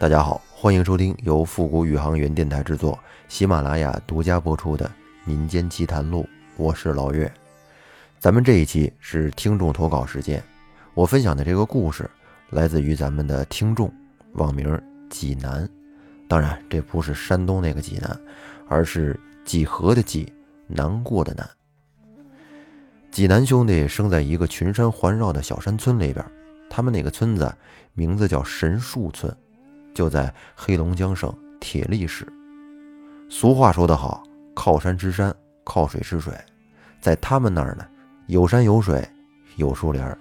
[0.00, 2.96] 大家好，欢迎收听由复古宇航员电台制作、
[3.26, 4.86] 喜马拉雅独家播出的
[5.24, 6.22] 《民间奇谈录》，
[6.56, 7.28] 我是老岳。
[8.20, 10.40] 咱们这一期是听众投稿时间，
[10.94, 12.08] 我分享的这个故事
[12.50, 13.92] 来自于咱们的听众，
[14.34, 14.80] 网名
[15.10, 15.68] 济南。
[16.28, 18.16] 当然，这不是山东那个济南，
[18.68, 20.32] 而是几何的几，
[20.68, 21.44] 难过的难。
[23.10, 26.24] 济南兄弟生在一个群山环绕的小山村里边，
[26.70, 27.52] 他们那个村子
[27.94, 29.36] 名字叫神树村。
[29.94, 32.26] 就在黑龙江省铁力市。
[33.28, 34.22] 俗话说得好，
[34.54, 36.32] 靠山吃山，靠水吃水。
[37.00, 37.86] 在他们那儿呢，
[38.26, 39.06] 有山有水，
[39.56, 40.18] 有树林儿。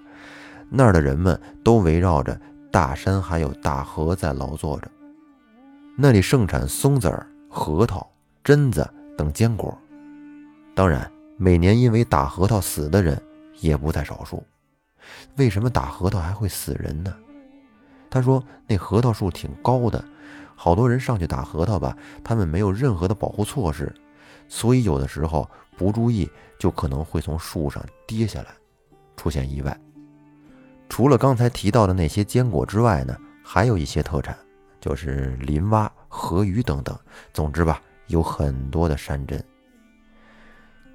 [0.69, 2.39] 那儿的人们都围绕着
[2.71, 4.91] 大山还有大河在劳作着。
[5.97, 8.07] 那里盛产松子儿、核桃、
[8.43, 8.87] 榛子
[9.17, 9.75] 等坚果。
[10.75, 13.19] 当然，每年因为打核桃死的人
[13.61, 14.43] 也不在少数。
[15.37, 17.15] 为什么打核桃还会死人呢？
[18.09, 20.03] 他说：“那核桃树挺高的，
[20.55, 23.93] 好多人上去打核桃吧，他们没有任何的保护措施，
[24.47, 28.47] 所以有的时候不注意就可能会从树上跌下来，
[29.15, 29.77] 出现意外。
[30.89, 34.37] 除了刚才提到的那些坚果之外呢，还有一些特产，
[34.79, 36.97] 就是林蛙、河鱼等等。
[37.33, 39.43] 总之吧，有很多的山珍。”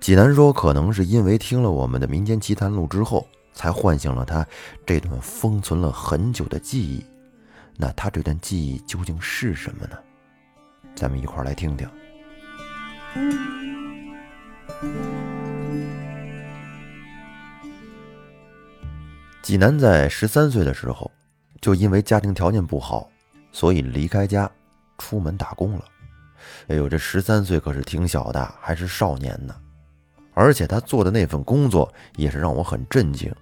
[0.01, 4.47] 济南说：“可能是因为听了我们的民间奇谈录之后。”才唤醒了他
[4.87, 7.05] 这段封存了很久的记忆。
[7.77, 9.99] 那他这段记忆究竟是什么呢？
[10.95, 11.89] 咱们一块来听听。
[19.43, 21.11] 济南在十三岁的时候，
[21.61, 23.11] 就因为家庭条件不好，
[23.51, 24.49] 所以离开家
[24.99, 25.85] 出门打工了。
[26.69, 29.55] 哎呦，这十三岁可是挺小的，还是少年呢。
[30.35, 33.35] 而且他做的那份工作也是让我很震惊，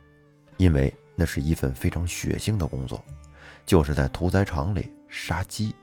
[0.60, 3.02] 因为那是一份非常血腥的工作，
[3.64, 5.74] 就是在屠宰场里杀鸡。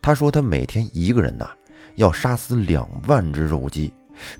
[0.00, 1.50] 他说他每天一个人呐，
[1.96, 3.92] 要杀死两万只肉鸡。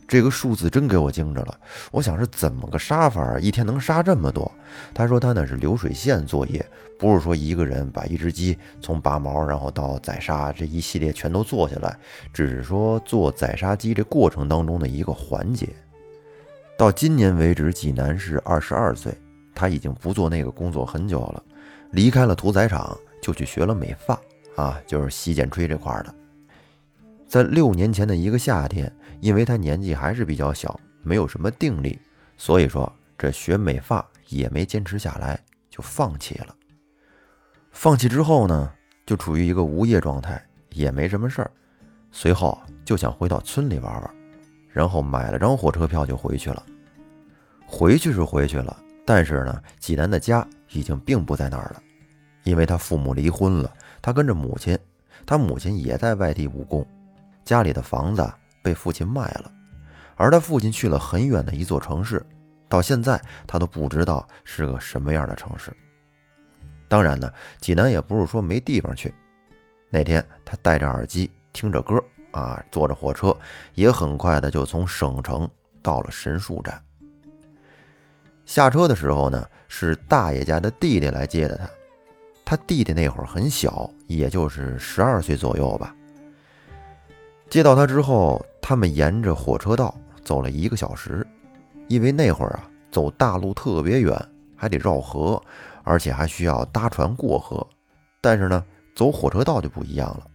[0.07, 3.37] 这个数字真给我惊着了，我想是怎么个杀法？
[3.41, 4.51] 一天能杀这么多？
[4.95, 6.65] 他说他那是流水线作业，
[6.97, 11.99] 不是说一个人把一只鸡从拔毛然后到宰杀这一系列全都做下来，
[12.33, 15.69] 只是说做宰杀鸡这过程当中的一个环节。
[16.79, 19.17] 到今年为止，济南是二十二岁，
[19.55, 21.43] 他已经不做那个工作很久了，
[21.91, 24.21] 离开了屠宰场，就去学了美发
[24.57, 26.15] 啊，就是洗剪吹这块的。
[27.27, 28.93] 在六年前的一个夏天。
[29.23, 31.99] 因为他年纪还是比较小，没有什么定力，
[32.37, 36.55] 所以说这学美发也没坚持下来，就放弃了。
[37.73, 38.71] 放弃之后呢，
[39.07, 41.51] 就处于一个无业状态，也没什么事儿。
[42.13, 44.15] 随后就想回到村里玩玩，
[44.77, 46.63] 然后买了张火车票就回去了。
[47.65, 48.77] 回去是回去了，
[49.07, 51.83] 但是呢，济南的家已经并不在那儿了，
[52.45, 53.73] 因为他父母离婚了，
[54.03, 54.79] 他跟着母亲，
[55.25, 56.87] 他母亲也在外地务工，
[57.43, 58.31] 家里的房子。
[58.63, 59.51] 被父亲卖了，
[60.17, 62.21] 而他父亲去了很远的一座城市，
[62.69, 65.73] 到现在他都不知道是个什么样的城市。
[66.89, 69.15] 当然呢，济南也不是说没地方去。
[69.89, 72.03] 那天他戴着耳机听着歌
[72.37, 73.37] 啊，坐着火车，
[73.75, 75.49] 也很快的就从省城
[75.83, 76.83] 到了神树站。
[78.45, 81.69] 下车的时候呢，是大爷家的弟弟来接的他。
[82.45, 85.95] 他弟弟那会儿很小，也就是十二岁左右吧。
[87.49, 88.45] 接到他之后。
[88.69, 89.95] 他们沿着火车道
[90.25, 91.25] 走了一个小时，
[91.87, 94.13] 因为那会儿啊，走大路特别远，
[94.57, 95.41] 还得绕河，
[95.85, 97.65] 而且还需要搭船过河。
[98.21, 98.65] 但是呢，
[98.97, 100.27] 走火车道就不一样了，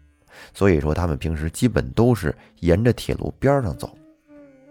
[0.54, 3.96] 所以说他们平时基本都是沿着铁路边上走。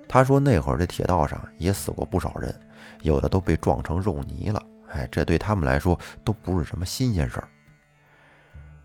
[0.09, 2.55] 他说那会儿这铁道上也死过不少人，
[3.03, 4.63] 有的都被撞成肉泥了。
[4.89, 7.49] 哎，这对他们来说都不是什么新鲜事儿。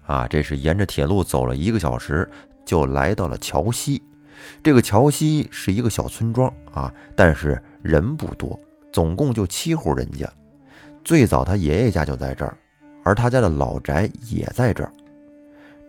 [0.06, 2.30] 啊，这是沿着铁路走了一个小时，
[2.64, 4.04] 就来到了桥西。
[4.62, 8.60] 这个桥西是一个小村庄啊，但是人不多，
[8.94, 10.32] 总共就七户人家。
[11.04, 12.56] 最早他爷爷家就在这儿，
[13.04, 14.94] 而他家的老宅也在这儿。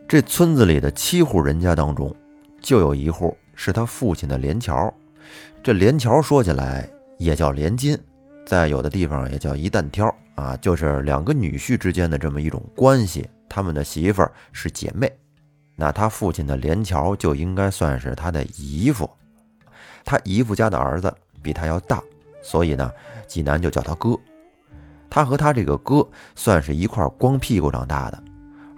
[0.08, 2.14] 这村子里的七户人家当中，
[2.60, 4.92] 就有一户是他父亲的连桥。
[5.64, 6.88] 这连桥说起来
[7.18, 7.98] 也叫连金，
[8.46, 13.28] 在有的地方也叫一担挑啊，就是两个女婿之间的这么一种关系。
[13.48, 15.10] 他们的媳妇是姐妹。
[15.74, 19.10] 那他父亲的连桥就应该算是他的姨父，
[20.04, 21.12] 他姨父家的儿子
[21.42, 22.00] 比他要大，
[22.42, 22.88] 所以呢，
[23.26, 24.16] 济南就叫他哥。
[25.10, 26.06] 他和他这个哥
[26.36, 28.22] 算是一块光屁股长大的，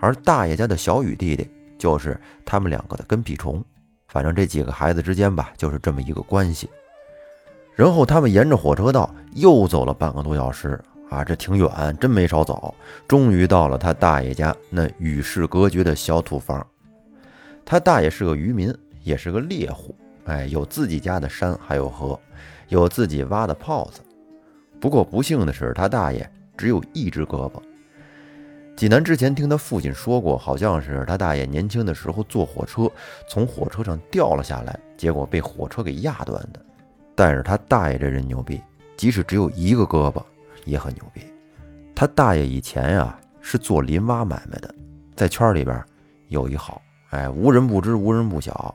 [0.00, 3.64] 而大爷家的小雨弟弟就是他们两个的跟屁虫。
[4.08, 6.68] 反正这几个孩子之间吧，就是这么一个关系。
[7.74, 10.80] 然后他们沿着火车道又走了半个多小时
[11.10, 12.74] 啊，这挺远，真没少走。
[13.06, 16.66] 终于到了他大爷家那与世隔绝的小土房。
[17.64, 22.18] 他大爷是个渔民，也是个猎户，哎，有自己家的山，还有河，
[22.68, 24.00] 有自己挖的泡子。
[24.80, 27.60] 不过不幸的是，他大爷只有一只胳膊。
[28.78, 32.88] 济南之前听他父亲说过，好像是他大爷年轻的时候坐火车
[33.28, 36.64] 从火车上掉了下来，结果被火车给压断的。
[37.16, 38.62] 但是他大爷这人牛逼，
[38.96, 40.22] 即使只有一个胳膊。
[40.64, 41.22] 也很牛逼，
[41.94, 44.72] 他大爷以前呀是做林挖买卖的，
[45.16, 45.82] 在圈里边
[46.28, 46.80] 有一号，
[47.10, 48.72] 哎，无人不知，无人不晓。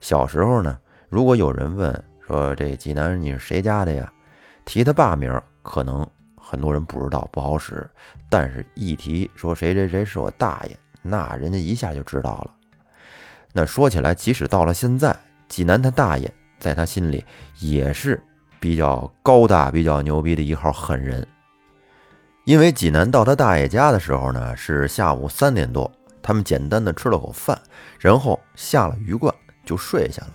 [0.00, 0.76] 小时候呢，
[1.08, 4.12] 如果有人问说这济南你是谁家的呀，
[4.64, 6.04] 提他爸名，可能
[6.48, 7.84] 很多人不知道，不好使。
[8.28, 12.50] 但是，一提说谁谁谁是我大爷，那人家一下就知道了。
[13.52, 15.16] 那说起来，即使到了现在，
[15.48, 17.24] 济南他大爷在他心里
[17.58, 18.22] 也是。
[18.58, 21.24] 比较高大、比较牛逼的一号狠人。
[22.46, 25.88] 因为济南到他大爷家的时候呢，是下午三点多，
[26.22, 27.56] 他们简单的吃了口饭，
[28.00, 29.32] 然后下了鱼罐
[29.64, 30.32] 就睡下了。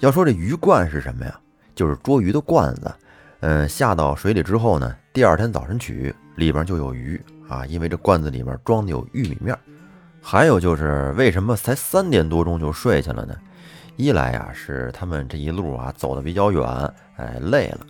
[0.00, 1.40] 要说这鱼罐是什么呀？
[1.74, 2.92] 就是捉鱼的罐子。
[3.42, 7.66] 嗯，下到水里之后呢，第二天早晨取，里边就有鱼啊。
[7.66, 9.56] 因为这罐子里面装的有玉米面。
[10.20, 13.34] 还有就是为什么才三点多钟就睡下了呢？
[13.96, 16.64] 一来呀，是他们这一路啊走的比较远，
[17.16, 17.80] 哎，累了；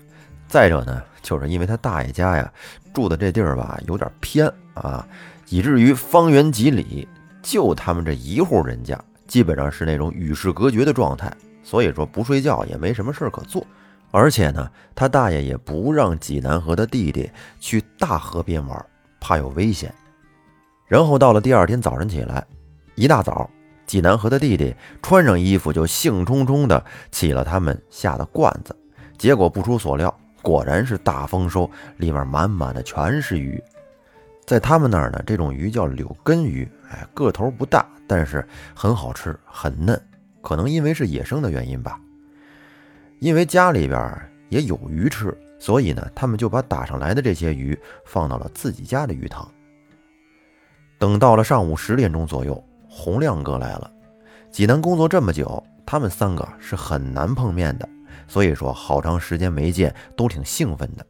[0.49, 2.50] 再者呢，就是因为他大爷家呀
[2.94, 5.06] 住的这地儿吧有点偏啊，
[5.50, 7.06] 以至于方圆几里
[7.43, 11.31] 就他们这一户人家，基本上是那种与世隔绝的状态，
[11.62, 13.66] 所以说不睡觉也没什么事可做。
[14.12, 17.28] 而且呢，他大爷也不让济南河的弟弟
[17.58, 18.86] 去大河边玩，
[19.18, 19.92] 怕有危险。
[20.86, 22.46] 然后到了第二天早晨起来，
[22.94, 23.50] 一大早。
[23.84, 28.74] 济南河的弟弟穿上衣服，就兴冲冲地起了他们下的罐子。
[29.18, 33.62] 结果不出所料，果然是大丰收，里面满满的全是鱼。
[34.46, 40.00] 在他们那儿呢，这种鱼叫柳根鱼，哎，个头不大，但是很好吃，很嫩。
[40.40, 42.00] 可能因为是野生的原因吧。
[43.22, 49.48] 因为家里边也有鱼吃，所以呢，他们就把打上来的这些鱼放到了自己家的鱼塘。
[50.98, 52.60] 等到了上午十点钟左右。
[52.94, 53.90] 洪亮哥来了，
[54.50, 57.88] 济南工作这么久，他们三个是很难碰面的，
[58.26, 61.06] 所以说好长时间没见，都挺兴奋的。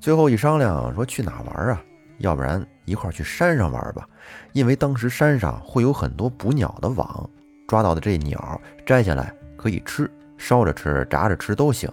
[0.00, 1.80] 最后一商量，说去哪玩啊？
[2.18, 4.08] 要不然一块去山上玩吧，
[4.52, 7.30] 因为当时山上会有很多捕鸟的网，
[7.68, 10.10] 抓到的这鸟摘下来可以吃，
[10.42, 11.88] 烧着吃、炸着吃都行。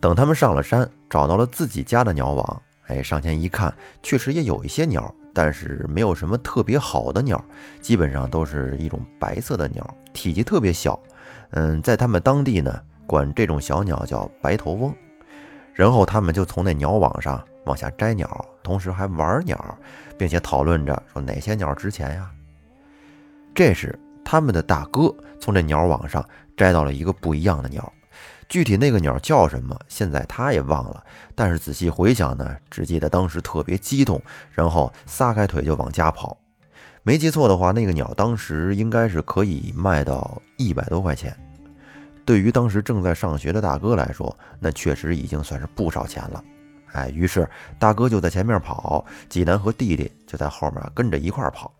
[0.00, 5.14] 等他们上了山，找到了自己家的鸟网，哎，上前一看，确实也有一些鸟。
[5.34, 7.44] 但是没有什么特别好的鸟，
[7.82, 10.98] 基本上都是一种白色的鸟，体积特别小。
[11.50, 14.94] 嗯，在他们当地呢，管这种小鸟叫白头翁。
[15.74, 19.76] 然后他们就从那鸟网上往下摘鸟，同时还玩鸟，
[20.16, 22.30] 并且讨论着说哪些鸟值钱呀。
[23.54, 26.24] 这时，他们的大哥从这鸟网上
[26.56, 27.92] 摘到了一个不一样的鸟。
[28.48, 31.02] 具体那个鸟叫什么，现在他也忘了。
[31.34, 34.20] 但是仔细回想呢，只记得当时特别激动，
[34.52, 36.36] 然后撒开腿就往家跑。
[37.02, 41.36] 没记错的话，那个鸟当时应该是可以卖到一百多块钱。
[42.24, 46.42] 对于当时正在上学的大哥来说，那确实已经算是不少钱了。
[46.92, 51.72] 哎，于是大哥就在前面跑，济南和弟弟就在后面跟着一块跑。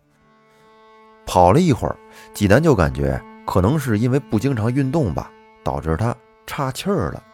[1.24, 1.96] 跑了一会儿，
[2.34, 5.30] 济南就感觉可能是因为不经常运动吧，
[5.62, 6.14] 导致他。
[6.46, 7.24] 岔气儿了，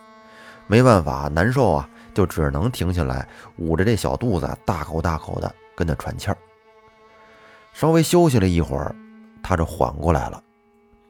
[0.69, 3.27] 没办法，难受啊，就只能停下来，
[3.57, 6.39] 捂着这小肚子，大口大口的跟他喘气儿。
[7.73, 8.95] 稍微休息了一会儿，
[9.43, 10.41] 他这缓过来了，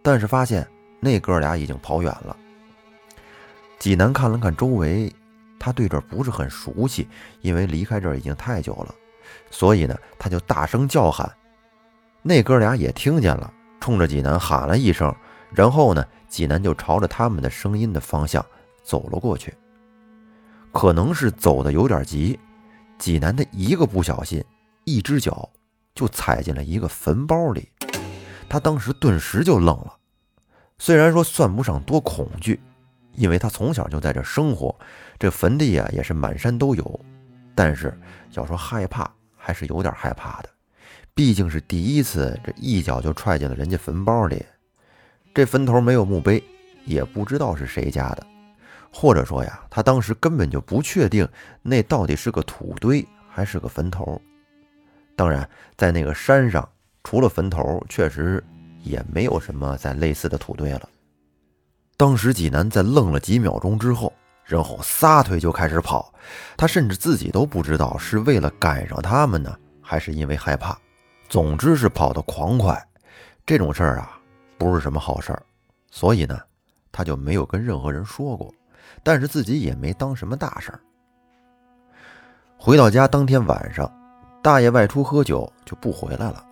[0.02, 0.66] 但是发现
[0.99, 2.35] 那哥俩已经跑远了。
[3.78, 5.14] 济南看了看周围，
[5.59, 7.07] 他对这儿不是很熟悉，
[7.42, 8.95] 因为离开这儿已经太久了，
[9.50, 11.30] 所以呢，他就大声叫喊。
[12.23, 15.12] 那哥俩也听见了，冲着济南喊了一声，
[15.52, 16.04] 然后呢。
[16.30, 18.46] 济南就朝着他们的声音的方向
[18.84, 19.52] 走了过去，
[20.70, 22.38] 可能是走的有点急，
[22.99, 24.40] 济南的一个不小心，
[24.84, 25.50] 一只脚
[25.92, 27.68] 就踩进了一个坟包里。
[28.49, 29.96] 他当时顿时就愣了，
[30.78, 32.60] 虽然说算不上多恐惧，
[33.16, 34.72] 因为他从小就在这生活，
[35.18, 37.00] 这坟地啊也是满山都有，
[37.56, 37.99] 但是
[38.34, 40.49] 要说害怕，还是有点害怕的，
[41.20, 44.42] 毕竟是第一次，这一脚就踹进了人家坟包里。
[45.34, 46.42] 这坟头没有墓碑，
[46.86, 48.26] 也不知道是谁家的，
[48.90, 51.28] 或者说呀，他当时根本就不确定
[51.60, 54.18] 那到底是个土堆还是个坟头。
[55.14, 55.46] 当然，
[55.76, 56.66] 在那个山上，
[57.04, 58.42] 除了坟头，确实
[58.82, 60.88] 也没有什么再类似的土堆了。
[61.98, 64.10] 当时济南在愣了几秒钟之后，
[64.46, 66.14] 然后撒腿就开始跑。
[66.56, 70.74] 他甚至自己都不知道是为了赶上他们呢，还是因为害怕。
[71.30, 72.76] 总之是跑得狂快。
[73.46, 74.18] 这种事儿啊，
[74.58, 75.40] 不是什么好事儿，
[75.88, 76.37] 所以呢，
[76.90, 78.52] 他就没有跟任何人说过，
[79.04, 80.80] 但是自己也没当什么大事儿。
[82.58, 83.88] 回到家当天晚上，
[84.42, 86.44] 大爷外出喝酒就不回来了，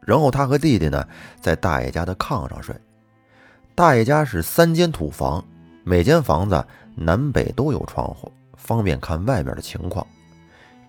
[0.00, 1.06] 然后他和弟弟呢，
[1.38, 2.74] 在大爷家的炕上睡。
[3.74, 5.44] 大爷家是三间土房，
[5.84, 10.06] 每间房子南北都有窗户，方便看外边的情况。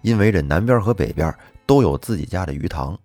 [0.04, 2.98] 因为这南边和北边都有自己家的鱼塘。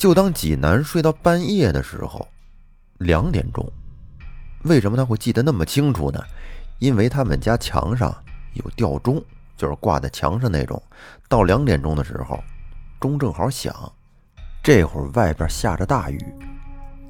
[0.00, 2.26] 就当济南睡到半夜的时候，
[3.00, 3.70] 两点钟，
[4.62, 6.18] 为什么他会记得那么清楚呢？
[6.78, 8.10] 因为他们家墙上
[8.54, 9.22] 有吊钟，
[9.58, 10.82] 就是挂在墙上那种。
[11.28, 12.42] 到两点钟的时候，
[12.98, 13.92] 钟正好响。
[14.62, 16.18] 这会儿外边下着大雨。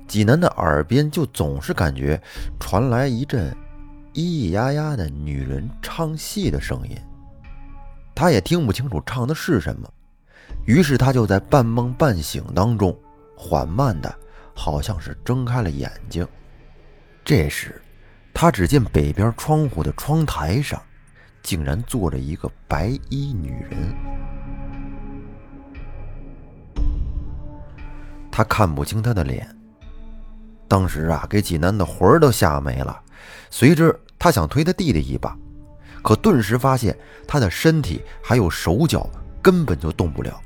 [0.08, 2.20] 济南的耳边就总是感觉
[2.58, 3.56] 传来一阵
[4.14, 6.98] 咿咿呀呀的女人唱戏的声音，
[8.16, 9.88] 他也听不清楚唱的是什么，
[10.66, 12.96] 于是他就在半梦半醒当中，
[13.36, 14.14] 缓慢的，
[14.54, 16.26] 好像是睁开了眼睛。
[17.24, 17.80] 这时，
[18.32, 20.80] 他只见北边窗户的窗台上，
[21.42, 23.94] 竟然坐着一个白衣女人，
[28.30, 29.48] 他看不清她的脸。
[30.68, 33.02] 当时啊，给济南的魂儿都吓没了。
[33.50, 35.36] 随之，他想推他弟弟一把，
[36.02, 39.10] 可顿时发现他的身体还有手脚
[39.42, 40.40] 根本就动不了。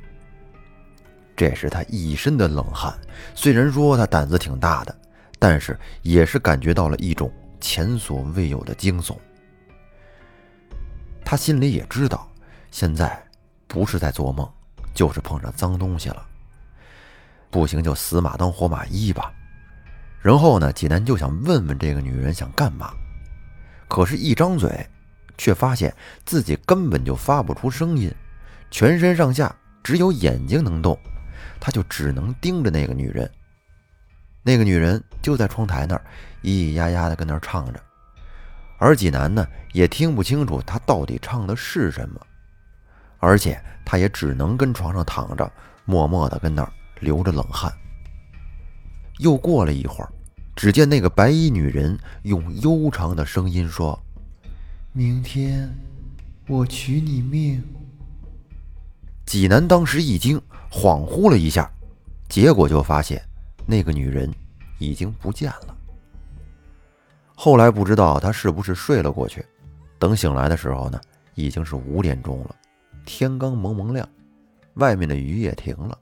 [1.36, 2.92] 这是他一身的冷汗。
[3.34, 4.96] 虽然说他胆子挺大的，
[5.38, 9.16] 但是也是感觉到了一种前所未有的惊悚。
[11.24, 12.30] 他心里也知道，
[12.70, 13.22] 现在
[13.66, 14.48] 不是在做梦，
[14.92, 16.26] 就是碰上脏东西了。
[17.50, 19.32] 不行，就死马当活马医吧。
[20.20, 22.92] 然后呢，济南就想问问这个女人想干嘛，
[23.88, 24.86] 可是，一张嘴，
[25.36, 28.12] 却发现自己根本就发不出声音，
[28.70, 30.98] 全身上下只有眼睛能动，
[31.60, 33.30] 他就只能盯着那个女人。
[34.42, 36.04] 那个女人就在窗台那儿，
[36.42, 37.80] 咿咿呀呀的跟那儿唱着，
[38.78, 42.20] 而济南呢，也听不清楚她到底唱的是什么，
[43.18, 45.50] 而且他也只能跟床上躺着，
[45.86, 46.70] 默默的跟那儿
[47.00, 47.72] 流着冷汗。
[49.18, 50.12] 又过了一会儿，
[50.54, 53.98] 只见那个白衣女人用悠长的声音说
[54.92, 55.74] ：“明天
[56.48, 57.62] 我取你命。”
[59.24, 60.40] 济南当时一惊，
[60.74, 61.70] 恍惚了一下，
[62.28, 63.22] 结果就发现
[63.64, 64.28] 那个女人
[64.80, 65.76] 已经不见了。
[67.32, 69.46] 后来不知道他是不是睡了过去，
[70.00, 71.00] 等醒来的时候呢，
[71.36, 72.56] 已经是五点钟了，
[73.06, 74.06] 天刚蒙蒙亮，
[74.74, 75.96] 外面的雨也停了。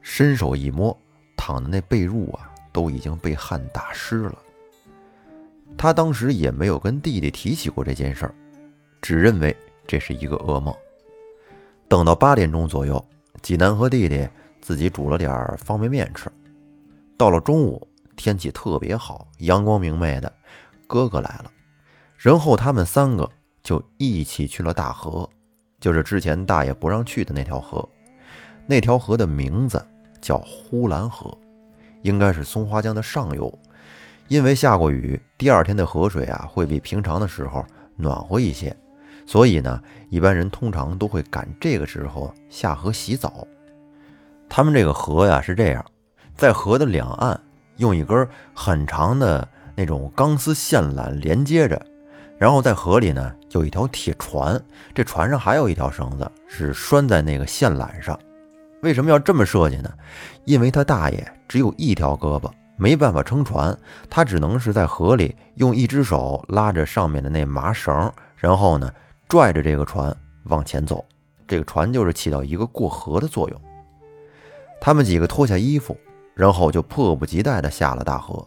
[0.00, 0.96] 伸手一摸。
[1.36, 4.38] 躺的那被褥啊，都已经被汗打湿了。
[5.76, 8.34] 他当时也没有跟弟弟提起过这件事儿，
[9.02, 9.54] 只认为
[9.86, 10.74] 这是一个噩梦。
[11.86, 13.04] 等到八点钟左右，
[13.42, 14.28] 济南和弟弟
[14.60, 16.30] 自己煮了点方便面吃。
[17.16, 17.86] 到了中午，
[18.16, 20.32] 天气特别好，阳光明媚的，
[20.86, 21.50] 哥哥来了，
[22.16, 23.30] 然后他们三个
[23.62, 25.28] 就一起去了大河，
[25.80, 27.88] 就是之前大爷不让去的那条河。
[28.66, 29.84] 那条河的名字。
[30.24, 31.36] 叫呼兰河，
[32.00, 33.58] 应该是松花江的上游。
[34.28, 37.62] 因为下过雨，第二天的河水啊会比平常的时候
[37.94, 38.74] 暖和一些，
[39.26, 43.46] 所以呢，一般人通常都会赶这个时候下河洗澡。
[44.48, 45.84] 他们这个河呀是这样，
[46.36, 47.40] 在河的两岸
[47.78, 51.80] 用一根很长的那种钢丝线缆连接着，
[52.38, 54.60] 然后在河里呢有一条铁船，
[54.94, 58.18] 这船上还有一条绳子是拴在那个线缆上。
[58.82, 59.90] 为什么要这么设计呢？
[60.44, 63.76] 因为他大爷只有一条胳膊，没办法撑船，
[64.10, 68.90] 他只能是在河里用一只手拉着上面的那麻绳，然后呢
[69.28, 70.14] 拽着这个船
[70.44, 71.04] 往前走。
[71.46, 73.60] 这个船就是起到一个过河的作用。
[74.80, 75.96] 他们几个脱下衣服，
[76.34, 78.46] 然后就迫不及待地下了大河。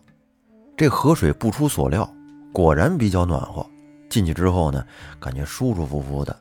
[0.76, 2.08] 这河水不出所料，
[2.52, 3.66] 果然比较暖和。
[4.10, 4.86] 进去之后呢，
[5.20, 6.36] 感觉舒舒服服的。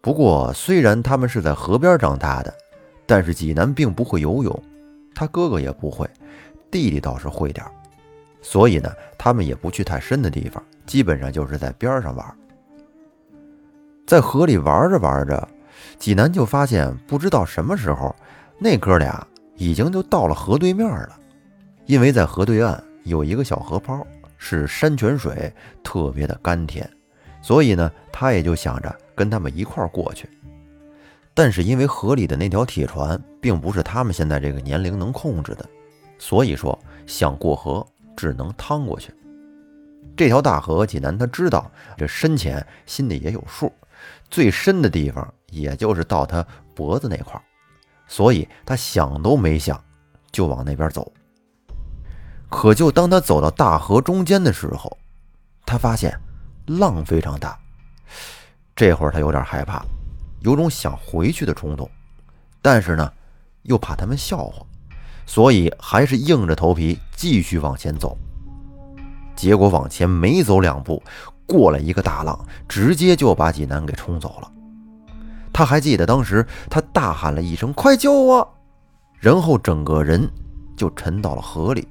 [0.00, 2.54] 不过，虽然他们是在河边长大的，
[3.06, 4.62] 但是济南并不会游泳，
[5.14, 6.08] 他哥哥也不会，
[6.70, 7.64] 弟弟倒是会点
[8.42, 12.36] 所以呢，他们也不去太深的地方，基本上就是在边上玩。
[14.06, 15.48] 在河里玩着玩着，
[15.98, 18.14] 济南就发现，不知道什么时候，
[18.58, 21.18] 那哥俩已经就到了河对面了，
[21.86, 24.06] 因为在河对岸有一个小河泡，
[24.36, 25.50] 是山泉水，
[25.82, 26.88] 特别的甘甜，
[27.40, 30.28] 所以呢，他也就想着跟他们一块儿过去。
[31.32, 35.64] 但是因为河里的那条铁船并不是他们现在这个年龄能控制的，
[36.18, 37.84] 所以说想过河
[38.14, 39.12] 只能趟过去。
[40.14, 43.72] 这条大河，济南他知道这深浅，心里也有数。
[44.30, 46.44] 最深的地方，也就是到他
[46.74, 47.42] 脖子那块儿，
[48.06, 49.82] 所以他想都没想，
[50.32, 51.12] 就往那边走。
[52.48, 54.96] 可就当他走到大河中间的时候，
[55.66, 56.18] 他发现
[56.66, 57.58] 浪非常大。
[58.76, 59.84] 这会儿他有点害怕，
[60.40, 61.88] 有种想回去的冲动，
[62.60, 63.12] 但是呢，
[63.62, 64.64] 又怕他们笑话，
[65.26, 68.16] 所以还是硬着头皮继续往前走。
[69.36, 71.02] 结果往前没走两步，
[71.46, 74.50] 过了一个大浪，直接就把济南给冲走了。
[75.52, 78.54] 他还记得当时他大喊了一声“快救我”，
[79.20, 80.28] 然后整个人
[80.76, 81.86] 就沉到了河里。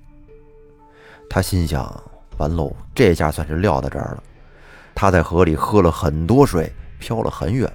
[1.29, 2.03] 他心想：
[2.37, 4.23] 完喽，这下算是撂到这儿了。
[4.93, 7.71] 他在河里喝了很多水，漂了很远，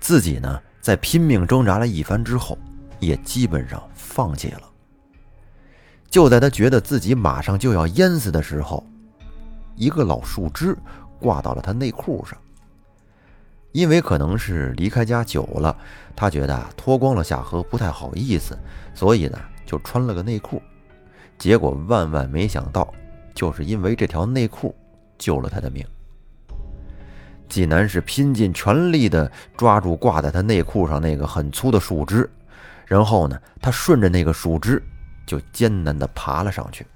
[0.00, 2.56] 自己呢，在拼命挣扎了一番之后，
[3.00, 4.62] 也基本上放弃了。
[6.08, 8.86] 就在他觉得自己马上就要淹死的时候，
[9.74, 10.74] 一个老树枝
[11.26, 12.38] 挂到了他内裤上。
[13.72, 15.76] 因为可能是离开家久了，
[16.14, 18.56] 他觉得脱光了下河不太好意思，
[18.94, 20.62] 所以呢，就穿了个内裤。
[21.36, 22.94] 结果万万没想到，
[23.34, 24.74] 就是因为这条内裤
[25.18, 25.84] 救了他的命。
[27.48, 32.30] 济南是拼尽全力的抓住挂在他内裤上那个很粗的树枝，
[32.86, 34.82] 然后呢，他顺着那个树枝
[35.26, 36.86] 就艰难的爬了上去。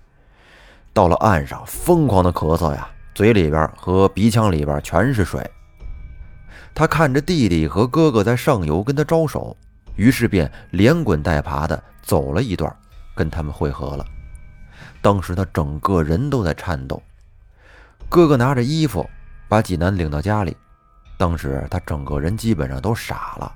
[0.94, 5.48] 到了岸上，疯狂的咳嗽呀，嘴里边和鼻腔里边全是水。
[6.74, 9.56] 他看着弟弟和哥哥在上游跟他招手，
[9.96, 12.74] 于是便连滚带爬的走了一段，
[13.14, 14.04] 跟他们会合了。
[15.02, 17.02] 当时他整个人都在颤抖。
[18.08, 19.08] 哥哥拿着衣服
[19.48, 20.56] 把济南领到家里，
[21.16, 23.52] 当时他整个人基本上都傻了。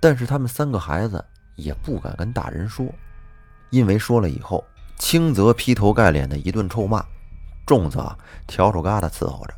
[0.00, 1.24] 但是他们三个孩子
[1.56, 2.86] 也不敢跟大人说，
[3.70, 4.64] 因为说了以后，
[4.96, 7.04] 轻则劈头盖脸的一顿臭骂，
[7.68, 9.54] 粽子啊笤帚疙瘩伺候着。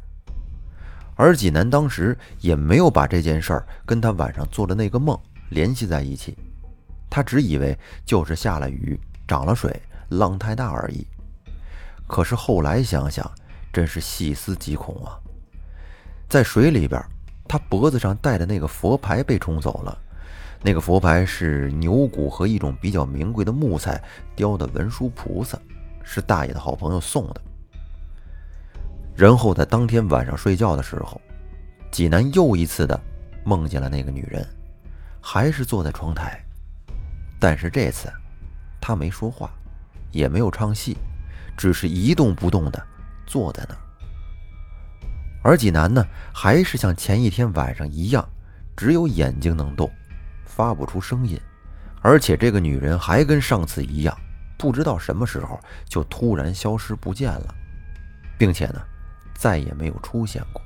[1.15, 5.19] 而济南当时也没有把这件事儿跟他晚上做的那个梦
[5.51, 6.37] 联系在一起，
[7.09, 9.81] 他只以为就是下了雨，涨了水。
[10.11, 11.07] 浪太大而已。
[12.09, 13.31] 可是后来想想，
[13.73, 15.15] 真是细思极恐啊！
[16.29, 17.01] 在水里边，
[17.47, 19.97] 他脖子上戴的那个佛牌被冲走了。
[20.63, 24.03] 那个佛牌是牛骨和一种比较名贵的木材
[24.35, 25.57] 雕的文殊菩萨，
[26.03, 27.41] 是大爷的好朋友送的。
[29.15, 31.21] 然后在当天晚上睡觉的时候，
[31.91, 32.99] 济南又一次的
[33.45, 34.47] 梦见了那个女人，
[35.21, 36.43] 还是坐在窗台，
[37.39, 38.13] 但是这次
[38.81, 39.51] 他没说话。
[40.13, 40.97] 也没有唱戏，
[41.57, 42.85] 只是一动不动的
[43.29, 43.81] 坐在那儿。
[45.41, 48.29] 而济南呢，还是像前一天晚上一样，
[48.77, 49.89] 只有眼睛能动，
[50.45, 51.41] 发不出声音。
[52.03, 54.19] 而且这个女人还跟上次一样，
[54.59, 57.55] 不知道什么时候就突然消失不见了，
[58.37, 58.83] 并且呢，
[59.41, 60.61] 再也没有出现过。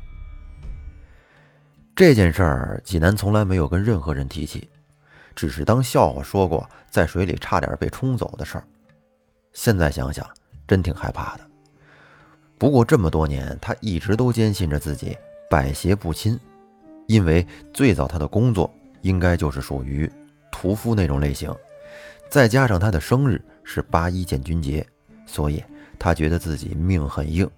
[1.95, 4.69] 这件事儿，济南从来没有跟任何人提起，
[5.37, 8.65] 只是当笑话说过，在水里差点被冲走的事儿。
[9.53, 10.29] 现在想想，
[10.67, 11.47] 真挺害怕的。
[12.59, 15.17] 不过这么多年，他一直都坚信着自己
[15.49, 16.37] 百邪不侵，
[17.07, 18.69] 因为最早他的工作
[19.03, 20.11] 应该就是属于
[20.51, 21.55] 屠夫那种类型，
[22.29, 24.85] 再加上他的生日是八一建军节，
[25.27, 25.63] 所以
[25.97, 27.49] 他觉得自己命很硬。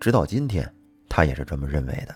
[0.00, 0.72] 直到今天，
[1.08, 2.14] 他也是这么认为的。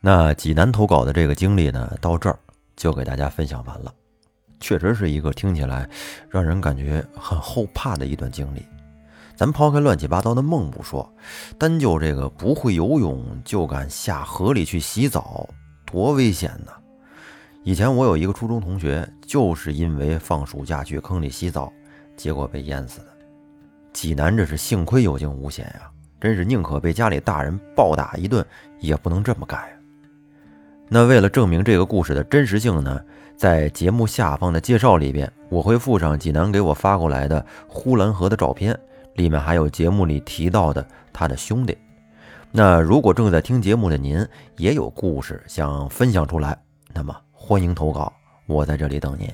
[0.00, 2.38] 那济南投稿的这个经历呢，到这儿
[2.76, 3.94] 就给大家分享完了。
[4.60, 5.88] 确实是一个听起来
[6.28, 8.62] 让人感觉很后怕的一段经历。
[9.34, 11.10] 咱抛开乱七八糟的梦不说，
[11.56, 15.48] 单就这个不会游泳就敢下河里去洗澡，
[15.86, 16.72] 多危险呐！
[17.64, 21.72] 以前我有一个初中同学，就是因为放暑假去坑里洗澡，
[22.16, 23.06] 结果被淹死的。
[23.94, 25.89] 济南这是幸亏有惊无险呀，
[26.20, 28.44] 真是宁可被家里大人暴打一顿，
[28.78, 29.74] 也不能这么干呀。
[30.88, 33.00] 那为了证明这个故事的真实性呢？
[33.36, 38.78] 在节目下方的介绍里边，我会附上济南给我发过来的呼兰河的照片，
[39.14, 41.74] 里面还有节目里提到的他的兄弟。
[42.52, 44.22] 那如果正在听节目的您
[44.58, 46.54] 也有故事想分享出来，
[46.92, 48.12] 那么欢迎投稿，
[48.46, 49.26] 我在这里等您。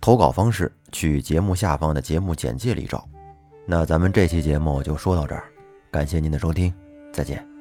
[0.00, 3.06] 投稿方式去节目下方的节目简介里找。
[3.66, 5.44] 那咱们这期节目就说到这儿，
[5.90, 6.72] 感谢您的收听，
[7.12, 7.57] 再见。